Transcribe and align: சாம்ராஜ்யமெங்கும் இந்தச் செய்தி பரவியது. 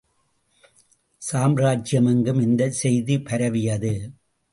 சாம்ராஜ்யமெங்கும் 1.21 2.41
இந்தச் 2.41 2.71
செய்தி 2.71 3.21
பரவியது. 3.21 3.93